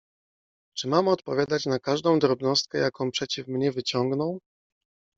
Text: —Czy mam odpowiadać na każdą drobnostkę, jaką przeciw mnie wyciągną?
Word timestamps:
—Czy 0.77 0.87
mam 0.87 1.07
odpowiadać 1.07 1.65
na 1.65 1.79
każdą 1.79 2.19
drobnostkę, 2.19 2.77
jaką 2.77 3.11
przeciw 3.11 3.47
mnie 3.47 3.71
wyciągną? 3.71 4.39